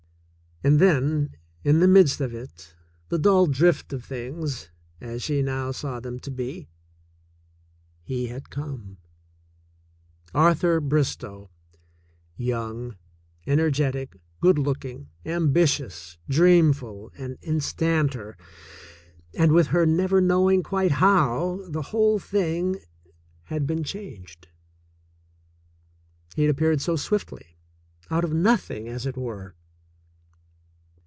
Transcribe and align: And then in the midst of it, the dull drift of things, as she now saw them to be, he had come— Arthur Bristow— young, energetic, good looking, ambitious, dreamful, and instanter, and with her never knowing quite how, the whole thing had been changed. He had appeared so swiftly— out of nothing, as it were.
And 0.63 0.77
then 0.77 1.35
in 1.63 1.79
the 1.79 1.87
midst 1.87 2.21
of 2.21 2.35
it, 2.35 2.75
the 3.09 3.17
dull 3.17 3.47
drift 3.47 3.93
of 3.93 4.05
things, 4.05 4.69
as 5.01 5.23
she 5.23 5.41
now 5.41 5.71
saw 5.71 5.99
them 5.99 6.19
to 6.19 6.29
be, 6.29 6.69
he 8.03 8.27
had 8.27 8.51
come— 8.51 8.99
Arthur 10.35 10.79
Bristow— 10.79 11.49
young, 12.37 12.95
energetic, 13.47 14.17
good 14.39 14.59
looking, 14.59 15.09
ambitious, 15.25 16.19
dreamful, 16.29 17.11
and 17.17 17.39
instanter, 17.41 18.37
and 19.33 19.53
with 19.53 19.65
her 19.69 19.87
never 19.87 20.21
knowing 20.21 20.61
quite 20.61 20.91
how, 20.91 21.65
the 21.69 21.81
whole 21.87 22.19
thing 22.19 22.79
had 23.45 23.65
been 23.65 23.83
changed. 23.83 24.47
He 26.35 26.43
had 26.43 26.51
appeared 26.51 26.81
so 26.81 26.95
swiftly— 26.95 27.57
out 28.11 28.23
of 28.23 28.31
nothing, 28.31 28.87
as 28.87 29.07
it 29.07 29.17
were. 29.17 29.55